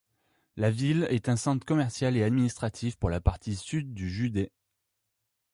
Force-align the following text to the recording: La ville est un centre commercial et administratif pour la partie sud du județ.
La 0.57 0.71
ville 0.71 1.05
est 1.11 1.29
un 1.29 1.35
centre 1.35 1.63
commercial 1.63 2.17
et 2.17 2.23
administratif 2.23 2.97
pour 2.97 3.11
la 3.11 3.21
partie 3.21 3.55
sud 3.55 3.93
du 3.93 4.09
județ. 4.09 4.49